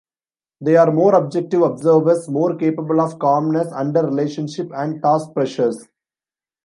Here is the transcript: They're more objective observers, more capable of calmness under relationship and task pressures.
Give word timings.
They're 0.61 0.91
more 0.91 1.13
objective 1.13 1.61
observers, 1.61 2.27
more 2.27 2.55
capable 2.55 2.99
of 3.01 3.19
calmness 3.19 3.71
under 3.71 4.01
relationship 4.03 4.71
and 4.73 4.99
task 4.99 5.27
pressures. 5.35 5.89